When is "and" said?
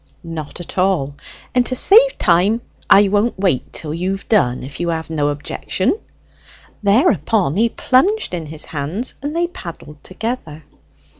1.53-1.63, 9.21-9.35